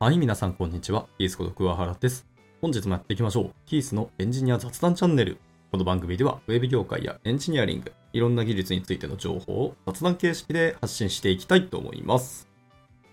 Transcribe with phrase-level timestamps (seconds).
[0.00, 1.08] はい、皆さんこんにちは。
[1.18, 2.24] キースこと桑原です。
[2.62, 3.50] 本日もやっていきましょう。
[3.66, 5.38] キースのエンジニア雑談チャンネル。
[5.72, 12.46] この番組では、ウェブ業界やエンジニアリング、いろんな技術についての情報を雑談形式で発信していきたいと思います。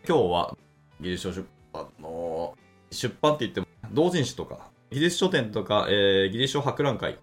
[0.07, 0.57] 今日は、
[1.01, 2.55] 技術書出版の、
[2.91, 7.17] 出版って言っても、同人誌とか、技術書店とか、えー、技術書博覧会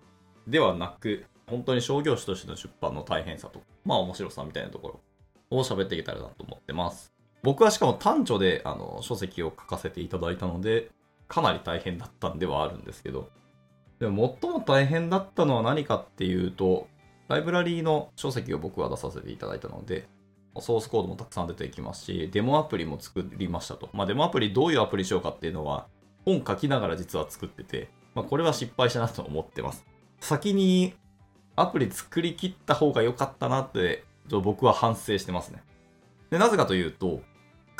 [0.48, 5.01] ではなく、本当に商業誌としての出版の大変さと、まあ面白さみたいなとこ
[5.51, 7.12] ろを喋っていけたらなと思ってます。
[7.42, 10.91] 僕はしかも短所であの書籍を書かせていただいたので、
[11.28, 13.30] かなり大変だったんではあるんですけど、
[13.98, 16.88] でも最も大変だったのは何かっていうと、
[17.28, 20.09] ライブラリーの書籍を僕は出させていただいたので、
[20.60, 23.88] ソースコードもたくさん出ていきますし、デモアプリも作りましたと。
[23.93, 25.87] まあ、デモアプリどういうアプリしようかっていうのは、
[26.24, 29.84] 本書きながら実は作ってて、まあ、これは失敗したなと思ってます。
[30.20, 30.95] 先に
[31.56, 35.63] アプリ作り切った方が良かったなって、僕は反省してますね。
[36.30, 37.20] で、なぜかというと、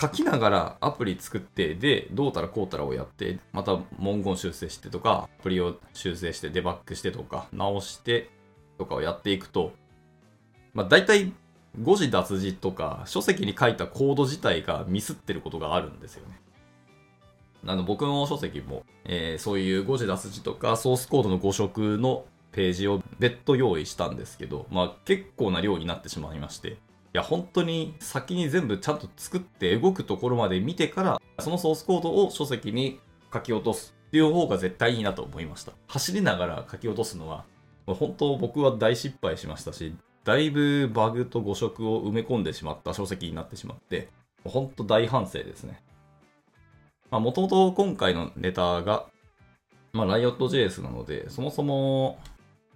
[0.00, 8.30] 書きながらアプリ作って、で、どうたらこうたらをやって、また文言修正してとか、アプリを修正してデバッグしてとか、直して
[8.78, 9.72] とかをやっていくと、
[10.74, 11.32] まあ大体
[11.80, 16.40] 誤字脱字とか、書籍に書いたコード自体がミスってることがあるんですよね。
[17.64, 26.77] あの僕の書籍も、えー、そういう誤字脱字とかソースコードの誤色のページを別途用意したんですけど、まあ結構な量になってしまいまして、
[27.12, 33.00] や、本当に先に全部ちゃんと作って動くところまで見てから、そのソースコードを書籍に
[33.32, 35.72] 書き落とすっていう方が絶対いいなと思いました。
[35.88, 37.44] 走りながら書き落とすのは、
[37.86, 44.08] 本当僕は大失敗しましたし、だいぶバグと誤色を埋め込んでしまった書籍になってしまって、
[44.44, 45.83] 本当大反省ですね。
[47.10, 49.06] まあ、もともと今回のネタが、
[49.92, 52.18] まあ、Riot.js なので、そもそも、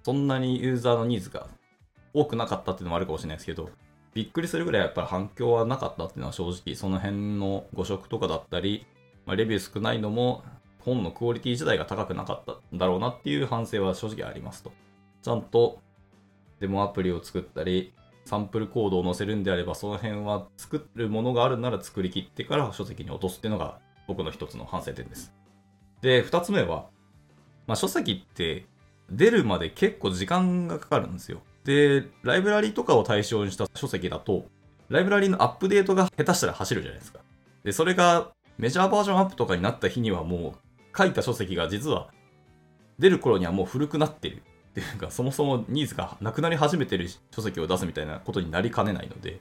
[0.05, 1.49] そんなにユーザーのニーズが
[2.13, 3.71] 多くなかったっていうのもあるかもしれないですけど、
[4.17, 8.87] びっくりするぐらいやっぱり反響はなかったっていうのは正直その辺の誤色とかだったり、
[9.27, 10.43] まあ、レビュー少ないのも
[10.81, 14.73] 本のクオリティ自体が高くなかったんだろうなっていう反省は正直ありますと。
[15.21, 15.81] ちゃんと
[16.61, 17.93] デモアプリを作ったり、
[18.25, 25.35] サンプルコードを載せるんであれば、その辺は作るものがあるなら作り切ってから書籍に落とすっていうのが僕の一つの反省点です。
[26.01, 26.87] で、二つ目は、
[27.67, 28.65] まあ、書籍って
[29.11, 31.43] 出るまで結構時間がかかるんですよ。
[31.67, 34.47] で、ライブラリとかを対象にした書籍だと、
[34.89, 37.19] ライブラリのアップデートが下手したら走るじゃないですか。
[37.65, 42.09] で、それがメジャーバージョンアップとかになった日にはもう書いた書籍が実は
[43.01, 44.41] 出る頃にはもう古くなってるっ
[44.75, 49.41] ていうか、そもそもニーズがなくなり始めてる書籍を出すみたいなことになりかねないので、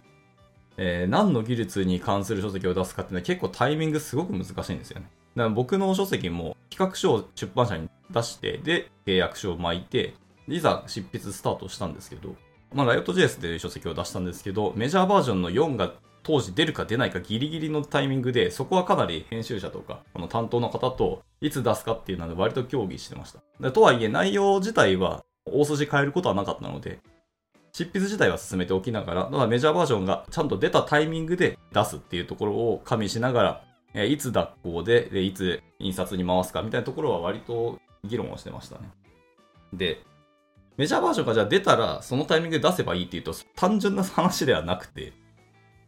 [0.77, 5.05] えー、何の技術に関する書籍を出すかっていうのは結構タイミングすごく難しいんですよね。
[5.35, 10.15] だから僕の書籍も企画書を出版社に出して、で、契約書を巻いて、
[10.47, 12.35] いざ執筆スタートしたんですけど、
[12.73, 23.71] まあ、Riot.js で書籍を出したんですけど、メジャーバージョンの4が当時出るか出ないかギリギリのタイミングで、そこはかなり編集者とか、この担当の方といつ出すかっていうので割と協議してました。
[23.71, 26.99] とはいえ内容自体は大筋変えることはなかったので、
[27.73, 33.63] 執筆自体は進めておきながら、ただメジャーバージョンがちゃんと出たタイミングで出すっていうところを加味しながら、
[33.93, 38.89] えいつ脱行で、いつ印刷に回すかみたいなところは割と議論をしてましたね。
[39.73, 40.01] で、
[40.77, 45.13] メジャーバージョンがじゃあ出たらそのタイミングで出せばいいっていうと単純な話ではなくて、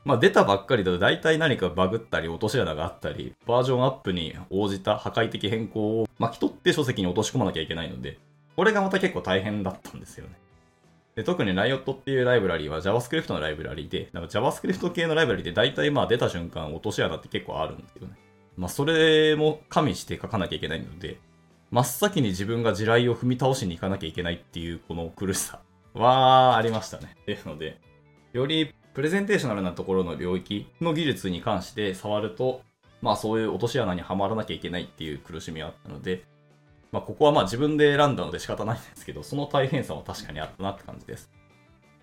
[0.06, 8.18] まあ出たばっかりだと大体何かバグったり落とし穴があったり、バージョンアップに応じた破壊的変更を巻き取って書籍に落とし込まなきゃいけないので、
[8.56, 10.34] これがまた結構大変だったんですよね。
[11.16, 18.14] で特に Riot っていうライブラリーは JavaScript のライブラリーで、なんか JavaScript 系のライブラリーで大体まあ出た瞬間落とし穴って結構あるんですけどね。
[18.56, 21.20] まあそれも加味して書かなきゃいけないので、
[21.70, 25.60] 真っ先に自分が地雷を踏み倒しに行かなきゃいけないっていうこの苦しさ
[25.94, 27.18] はありましたね。
[27.26, 27.80] ですので、
[28.32, 32.62] よりプレゼンテーショナルなところの領域の技術に関して触ると、
[33.02, 36.24] まあそういう落とし穴にはまらなきゃいけないっていう苦しみはあったので、
[36.92, 41.30] まあここはまあ自分で選んだので仕方ないんですけど、その大変さは確かにあったなって感じです。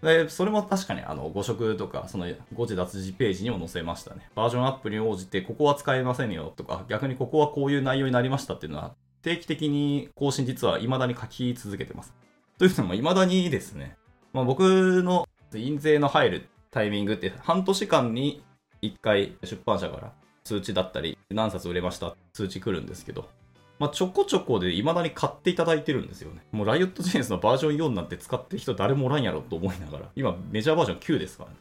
[0.02, 4.28] で、それも確かにあの誤色とか、その誤字脱字ページにも載せましたね。
[4.34, 8.94] バージョンアップに応じて、ここは使えませんよとか、逆にここはこういう内容になりましたっていうのは
[9.24, 12.14] 定期的に更新実は未だに書き続けてます。
[12.58, 13.96] というのも未だにですね、
[14.34, 18.44] まあ、僕の印税の入るタイミングって半年間に
[18.82, 20.12] 1回出版社から
[20.44, 23.30] 通知だったり何冊売れました通知来るんですけど、
[23.78, 26.42] まあ、ちょこちょこで未だに買っていただいてるんですよね。
[26.52, 31.56] もう Riot.js のバージョン4なんて使ってる人誰もおらんやろと思いながら、今メジャーバージョン9ですからね。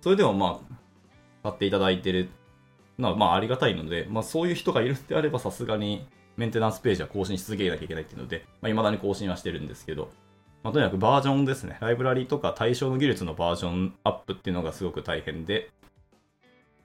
[0.00, 0.74] それでもまあ、
[1.44, 2.28] 買っていただいてる
[2.98, 10.10] のはまあありがたいので、まあそういう人がいるんであればさすがにメンテナンスページは更新し続けなきゃいけないっていうので、まあ、未だに更新はしてるんですけど、
[10.62, 11.76] まあ、とにかくバージョンですね。
[11.80, 15.70] ライブラリとか対象の技術のバージョンアップっていうのがすごく大変で、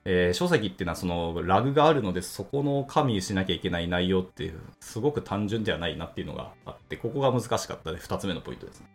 [0.04, 8.86] えー書籍っていうのはそのラグがあるので、そこの加味しなきゃいけない内容っていう、すごく単純ではないなっていうのがあって、ここが難しかったで、2つ目のポイントですね。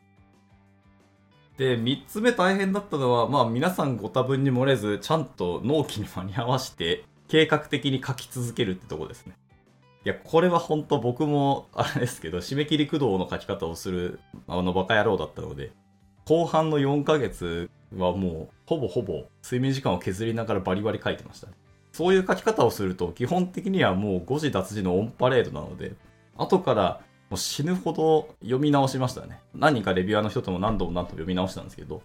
[1.57, 9.35] で、3つ目大変だったのは、まあ皆さんご多分に漏れず、ちゃんと納期に間に合わせて、計画的に書き続けるってとこですね。
[10.05, 15.71] いや、これは本当僕も、あれですけど、締め切り駆動の書き方をする、あの、バカ野郎だったので、
[16.25, 21.47] 後半の4ヶ月はもう、ほぼほぼ睡眠時間を削りながらバリバリ書いてました。
[21.91, 25.93] そういう書き方をすると、基本的にはもう誤字脱字のオンパレードなので、
[26.37, 29.39] 後からもう死ぬほど読み直しましたね。
[29.55, 32.03] 何人かレビュアーの人とも何度も何度も読み直したんですけど、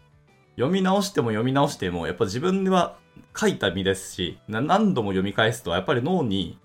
[0.56, 2.96] 読み直しても読み直しても、やっぱ自分では
[3.36, 6.58] 書いた身ですし、何度も読み返すと、やっぱり脳に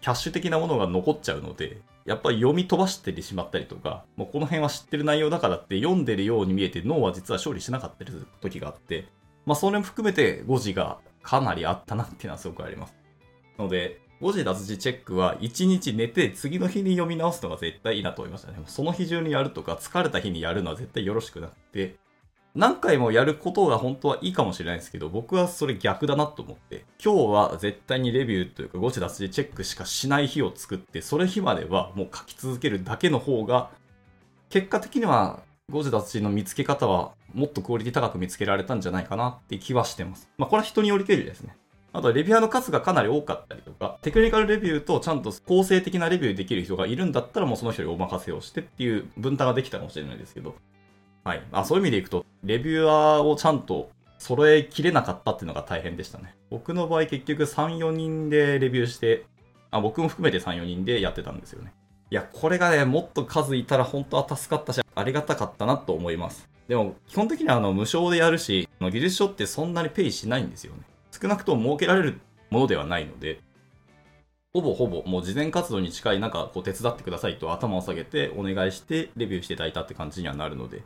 [0.00, 9.06] キャッシュ的なものが残っちゃうので、やっぱり読み飛ばしてしまったりとか、もうこの辺は知ってる内容だからって読んでるように見えて脳は実は処理しなかったりする時があって、
[9.46, 12.94] まあそれも含めて誤字がかなりあったなっていうのはすごくあります。
[13.58, 18.58] ので、誤字脱字チェックは1日寝て次の日に読み直すのが絶対いいなと思いましたね。
[18.66, 21.96] その日中にやるとか疲れた日にやるのは絶対よろしくなくて、
[22.54, 33.70] 何回もやることが本当はいいかもしれないですけど、僕はそれ逆だなと思って、今日は絶対にレビューというか誤字脱字チェックしかしない日を作って、それ日まではもう書き続けるだけの方が、
[34.48, 40.28] 結果的には誤字脱字の見つけ方はもっとクオリティ高く見つけられたんじゃないかなって気はしてます。
[40.36, 41.56] まあこれは人によりけりですね。
[41.92, 50.54] あとはレビュアーの数がかなり多かったりとか、テクニカルレビューとちゃんと構成的なレビューできる人がいるんだったらもうその人にお任せをしてっていう分担ができたかもしれないですけど、
[51.30, 51.42] はい。
[51.52, 53.88] あそういう意味でいくと、レビューアーをちゃんと
[54.18, 56.34] 揃えきれなかったっていうのが大変でしたね。
[56.50, 59.26] 僕の場合結局3、4人でレビューして、
[59.70, 61.72] あ僕も含めて3、4人でやってたんですよね。
[62.10, 66.50] いや、これがね、もっと数いたら本当は助かったし、ありがたかったなと思います。
[66.66, 70.80] でも、基本的にはあの無償でやるし、技術書ってそんなにペイしないんですよね。
[71.12, 73.38] 少なくとも設けられるものではないので、
[74.52, 80.82] ほぼほぼもう事前活動に近いなんかこう手伝ってくださいと頭を下げてお願いしてレビューしていただいたって感じにはなるので、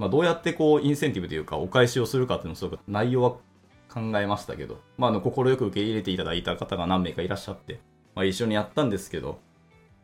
[0.00, 3.32] まあどうやってこうインセンティブというかお返しをするかっていうのをすごく内容は
[3.92, 7.80] 考えましたけど、まああの心よく受け入れていただいた方が何名かいらっしゃって、
[8.14, 9.40] まあ一緒にやったんですけど、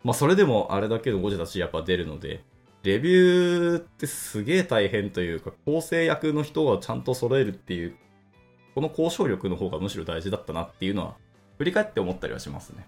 [0.05, 2.45] まあそれでもあれだけの誤字だしやっぱ出るので、
[2.83, 7.97] レビューってすげえ大変というか、構成役の人がちゃんと揃えるっていう、
[8.75, 11.15] この交渉力の方がむしろ大事だったなっていうのは、
[11.57, 12.87] 振り返って思ったりはしますね。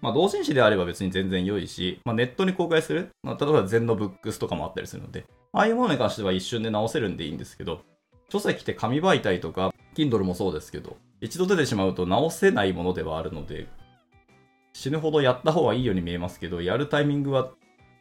[0.00, 5.24] まあ、同人誌であれば別に全然良いし、まあ、ネットに公開する、まあ、例えば全のブックスとかもあったりするので、
[5.54, 7.82] ああいうものに関しては一瞬で直せるんでいいんですけど、
[8.28, 13.68] 書籍って紙媒体とか、Kindle もそうですけど、一度出てしまうと直せないものではあるので、
[14.72, 17.52] 死ぬほどやった方がいいように見えますけど、やるタイミングは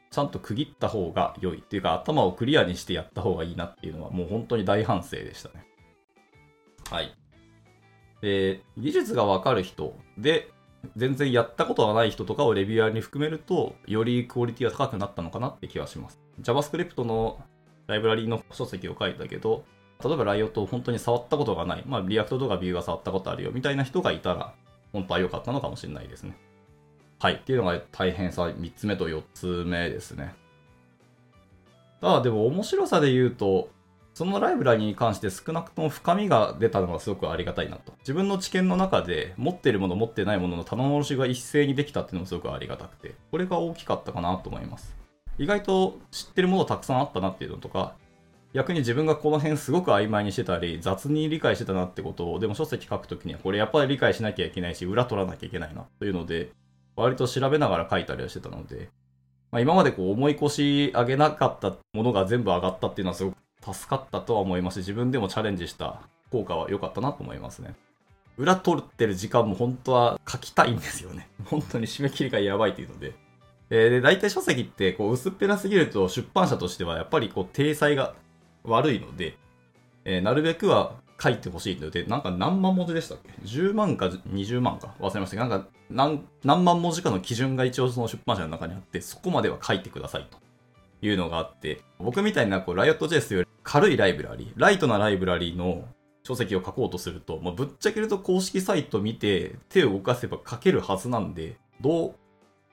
[0.09, 5.63] ちゃんと区切った方が良いっていうか、頭をクリアにしてやった方がいいなっていうのは、もう本当に大反省でしたね。
[6.89, 7.13] はい。
[8.21, 10.49] で、技術がわかる人で、
[10.95, 16.22] 全然やったことがない人とかをレビュアーに含めると、よりクオリティが高くなったのかなって気はします。
[16.41, 17.41] JavaScript の
[17.87, 19.63] ライブラリの書籍を書いたけど、
[20.03, 24.53] 例えば Riot を本当に触ったことがない、まあ、 React とか Vue が触ったことあるよみたいな人がいたら、
[24.91, 26.37] 本当は良かったのかもしれないですね。
[27.19, 27.35] はい。
[27.35, 30.35] っていうのが大変さ3つ目と4つ目ですね。
[32.01, 33.69] ただでも面白さで言うと、
[34.13, 37.93] そのライブラリに関して少なくとも深みが出たのがすごくありがたいなと。
[37.99, 45.02] 自分の知見の中で持ってるもの持ってないものの棚卸しが一斉にできたっていうのもすごくありがたくて、これが大きかったかなと思います。
[45.37, 47.95] 意外と知ってるものたくさんあったなっていうのとか、
[48.53, 56.51] 逆に自分がこの辺すごく曖昧にしてたり、雑に理解してたなってことを、でも書籍書くときにはこれやっぱり理解しなきゃいけないし、裏取らなきゃいけないなというので、
[56.95, 58.89] 割と調べながら書いたりはしてたので、
[59.51, 63.37] まあ、今までこう思い越し上げなかったものが全部上がったっていうのはすごく
[63.73, 67.73] 助かったとは思いますし、自分でもチャレンジした効果は良かったなと思いますね。
[68.37, 71.29] 裏取ってる時間も本当は書きたいんですよね。
[71.45, 73.13] 本当に締め切りがやばいっていうので。
[73.69, 78.13] えーで、大体書籍ってこう薄っぺらすぎると出版社としてはやっぱりこう体裁が
[78.63, 79.37] 悪いので、
[80.05, 84.95] えーなるべくは書いてほしいので、なんか何万文字でしたっけ ?10 万か20万か？
[84.99, 90.37] 忘れましたけど、なんか何何万文字かの基準が一応その出版社の中にあって、そこまでは書いてくださいと。
[91.05, 95.85] いうのがあって、僕みたいなこう Riot.js という軽いライブラリー、ライトなライブラリーの
[96.23, 102.15] 書籍を書こうとすると、まあ、ぶっちゃけると公式サイト見て手を動かせば書けるはずなんで、どう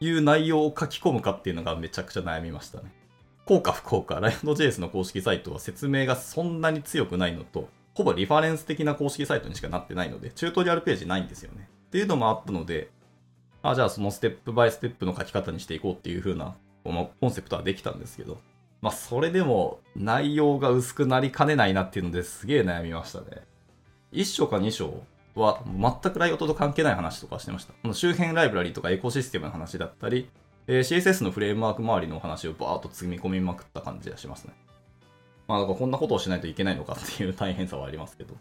[0.00, 2.92] いう内容を書き込むかっていうのがめちゃくちゃ悩みましたね。
[3.44, 11.68] 効果不効果、Riot.js の公式サイトは説明がそんなに強くないのと、ほぼリファレンス的な公式サイトにしかなってないので、チュートリアルページないんですよね。
[11.88, 12.90] っていうのもあったので、
[13.62, 16.54] あ、じゃあそのステップバイステップの書き方にしていこうっていう風な、
[16.84, 18.38] コンセプトはできたんですけど、
[18.80, 23.42] まあそれでも内容が薄くなりかねないなっていうのですげえ悩みましたね。
[24.12, 25.02] 1章か2章
[25.34, 27.72] は全くライオットと関係ない話とかしてました。
[27.72, 30.28] この周辺ライブラリとかエコシステムの話だったり、
[30.66, 34.54] えー、CSS のフレームワーク周りのお話をバーッと積み込みまくった感じがしますね。
[35.48, 38.36] まあ、だからこんなことをしないといけないのかっていう大変さはありますけど。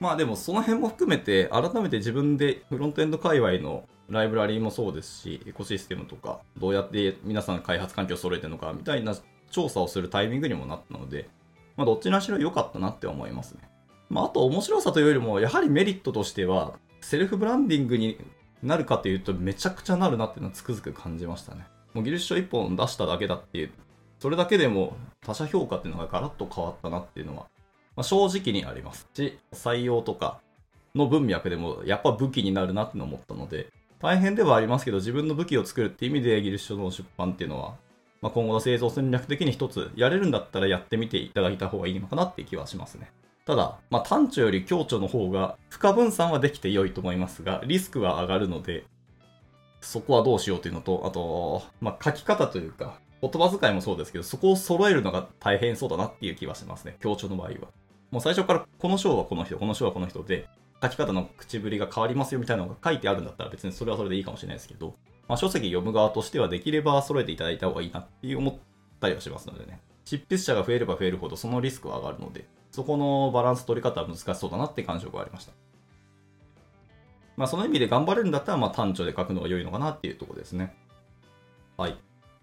[0.00, 9.16] まあでもその辺も含めて、改めて自分でフロントエンド界隈のライブラリーもそうですし、エコシステムとか、どうやって皆さん開発環境を揃えてるのかみたいな
[9.50, 11.28] 調査をするタイミングにもなったので、
[11.76, 13.68] まあどっちにしろ良かったなって思いますね。
[14.08, 18.18] まああと面白さというよりも、やはりメリットとしては、セルフブランディングに
[18.62, 21.66] なるかというとめちゃくちゃなるなっていうのはつくづく感じましたね。
[21.94, 23.70] もう技術書1本出しただけだっていう、
[24.18, 27.46] それだけでも他者評価っていうのがガラッと変わったなっていうのは
[27.98, 30.38] まあ、正直にありますし、採用とか
[30.94, 37.74] の文脈でもやっぱ武器になるなって思ったので、大変ではありますけど、自分の武器を作るって意味で技術書の出版っていうのは、
[38.22, 43.10] まあ、今後の製造戦略的に一つやれるんだったらやってみていただいた方がいいのかなっていう気はしますね。
[43.48, 48.84] ただ、まあ、単調より強調の方が、負荷分散はできて良いと思いますが、リスクは上がるので、
[49.80, 56.98] そこはどうしようというのと、あと、まあ、書き方というか、言葉遣いもそうですけど、そこを揃えるのが大変そうだなっていう気はしますね。
[57.00, 57.54] 強調の場合は。
[58.10, 60.46] もう最初からこの章はこの人、この章はこの人で、
[60.82, 64.94] 書き方の口ぶりが変わりますよみたいなのが書いてあるんだったら別にそれはそれでいいかもしれないですけど、
[65.26, 68.54] まあ、書籍読む側としてはできれば揃えていただいた方がいいなって思っ
[69.00, 69.80] たりはしますのでね。
[70.04, 75.52] 執筆者が増えれば増えるほどそのリスクは上がるので、そこのバランス取り方は難しそうだなって感触がありました。
[77.36, 80.74] まあその意味で頑張れるんだったらまあ単調で書くのが良いのかなっていうところですね。
[81.76, 81.96] はい。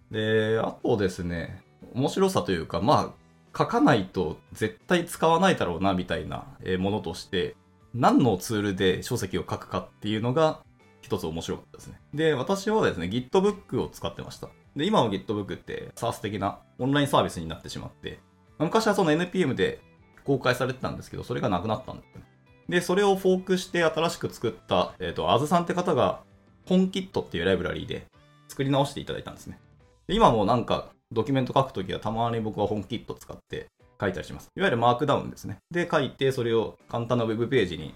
[0.09, 1.61] で、あとですね、
[1.93, 3.13] 面白さというか、ま
[3.53, 6.45] あ書かないと絶対使わないだろうなみたいな
[6.79, 7.55] ものとして
[7.93, 10.59] 何のツールで書籍を書くかっていうのが
[11.01, 11.99] 一つ面白かったですね。
[12.13, 14.49] で、私はですね、Gitbook を使ってました。
[14.75, 18.19] で、今の Gitbook って SaaS 的なオンラインサービスになってしまって、
[18.59, 19.79] 昔はその NPM で
[20.25, 22.25] 公開されてたんですけど、それがなくなったんですよね。
[22.67, 26.21] で、それをフォークして新しく作った、えっ、ー、と、あずさんって方が、
[26.65, 28.07] 本キットっていうライブラリーで
[28.47, 29.59] 作り直していただいたんですね。
[30.07, 33.67] で今もなんかドキュメント書くときはたまに僕は本キット使って
[33.99, 34.49] 書いたりします。
[34.55, 35.57] いわゆるマークダウンですね。
[35.71, 37.95] で、書いて、それを簡単な Web ページに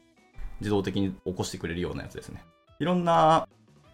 [0.60, 2.44] 自動的に起こしてくれるようなやつですね。
[2.80, 3.48] いろんな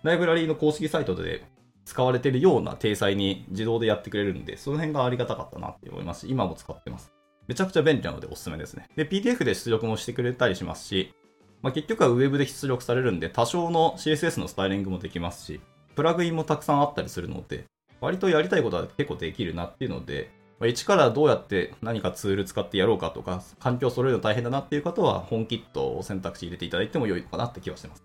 [0.03, 1.43] ライブラリーの公式サイトで
[1.85, 7.11] 使われてるような体裁に自動でやってくれるんで、その辺がありがたかったなって思いますし、今も使ってます。
[7.47, 8.87] めちゃくちゃ便利なのでおすすめですね。
[8.95, 11.13] で、PDF で出力もしてくれたりしますし、
[11.61, 15.61] まあ、結局は Web で出力されるんで、多少の CSS のスタイリングもできますし、
[15.95, 17.65] プラグインもたくさんあったりするので、
[18.01, 20.29] 割とやりたいことは結構できるなっていうので、
[20.63, 28.03] 一からどうやって何かツール使ってやろうかとか、環境揃えるの大変だなっていう方は、本キットを選択肢入れていただいても良いのかなって気はしてます。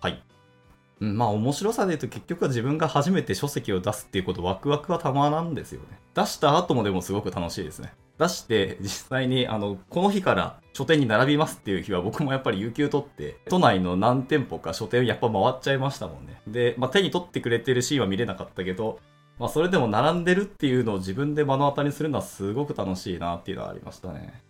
[0.00, 0.22] はい。
[1.00, 5.98] うん、まあ面白さで言うと結局は自分が初めて書籍を出すっていうことワクワクはたまらんですよね。
[6.14, 7.92] 出した後もでもすごく楽しいですね。
[8.18, 16.40] 出して実際にあのこの日から書店に並びますっていう日は僕もやっぱり有給取って都内の何店舗か書店やっぱ回っちゃいましたもんね。
[16.46, 19.00] で、まあ、手に取ってくれてるシーンは見れなかったけど
[19.38, 24.42] まあ、それでも並んでるっていうのを自分で目の当たりにするのはすごく楽しいなっていうのはありましたね。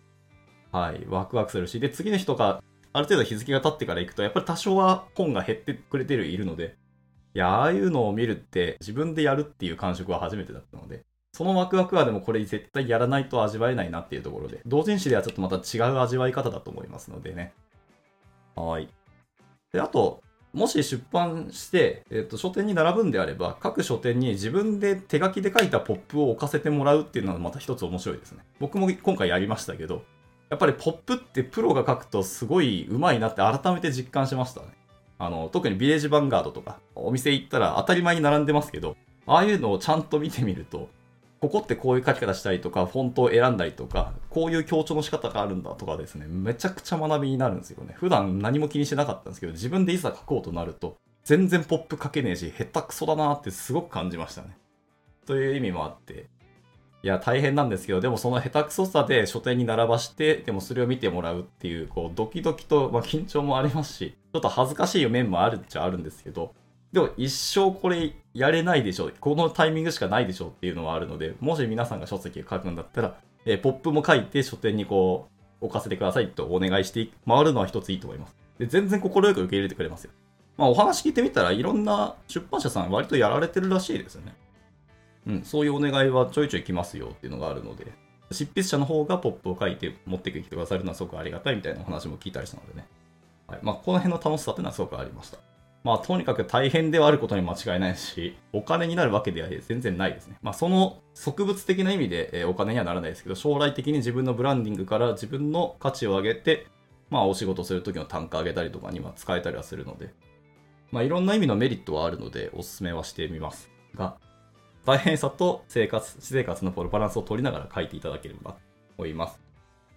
[0.71, 1.05] はい。
[1.07, 1.79] ワクワクするし。
[1.79, 6.75] で、次の日とか、ある程度日付が経ってから行くと、やっぱり多少は本が減ってくれてるいるので、
[7.35, 11.05] いや、ああいうのを見るって自分でやるっていう感触は初めてだったので、
[11.39, 17.53] そのワクワクはでもこれ絶対やらないと味わえないなっていうところで、同人誌ではちょっとまた違う味わい方だと思いますのでね。
[18.57, 18.89] はい。
[19.71, 28.43] で、あと、もし出版して、えっ、と、書店に並ぶんであれば、各書店に自分で手書きで書いたポップを置かせてもらうっていうのはまた一つ面白いですね。
[28.59, 30.03] 僕も今回やりましたけど、
[30.49, 34.67] やっぱりポップってプロが書くとすごい上手いなって改めて実感しましたね。
[35.19, 40.89] あの、特にビレージヴァンガードとか、お店行ったら当たり前に並んでますけど、ああいうのをちゃんと見てみると、
[41.41, 47.95] ここってこういう書き方したりとか、フォントを選んだりとか、こういう強調の仕方があるんだとかですね、めちゃくちゃ学びになるんですよね。
[47.97, 54.57] 普段何も気にしてなかったんですけど、自分でいざ書こうとなると、全然ポップ書けねえし、下手くそだなってすごく感じましたね。
[55.25, 56.27] という意味もあって、
[57.01, 66.53] いや、大変なんですけど、でもその下手くそさで書店に並ばして、でもそれを見てもらうっていう、こう、ドキドキと、まあ、緊張もありますし、ちょっと恥ずかしい面もあるっちゃあるんですけど、
[66.91, 69.13] でも一生これやれないでしょう。
[69.19, 75.27] このタイミングしかないでしょうっていうのはあるので、もし皆さんが書籍を書くんだったら、えー、ポップも書いて書店にこ
[75.61, 78.35] う、置かせてくださいとお願いして回るのは一ついいと思います。
[78.57, 80.11] で、全然快く受け入れてくれますよ。
[80.57, 84.35] まあお話聞いてみたらいろんな出版社さん割とやられてるらしいですよね。
[85.27, 87.87] うん、そういうお願いはちょいちょい来ますよっていうのがあるので、
[88.31, 92.87] 執筆者の方がポップを書いて持ってきてくださるのはすごくありがたいみたいなお話も聞いたりしたのでね。
[93.47, 93.59] はい。
[93.61, 95.48] まあこの辺の楽しさっていうのはすごくありました。
[95.83, 100.37] まあ、とにかく大変ではあることに間違いないし、お金になるわけでは全然ないですね。
[100.41, 106.67] まあ、その植物的な意味で、えお金にはならないですけど、将来的に自分のブランディングから自分の価値を上げて、
[107.09, 110.13] まあお仕事するときの単価上げたりとかには使えたりはするので、
[110.91, 114.17] まあいろんな意味のメリットはあるのでおすすめはしてみますが、
[114.85, 118.57] 大変さと生活、私生活のバランスを取りながら書いていただければと
[118.97, 119.39] 思います。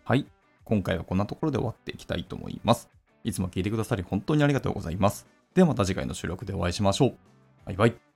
[0.05, 0.27] はい。
[0.65, 2.89] 今回はこんなところで終わっていきたいと思います。
[3.25, 5.27] いつも聞いてくださり本当にありがとうございます。
[5.55, 7.17] ではまた次回の収録でお会いしましょう。
[7.67, 8.12] バイバイ。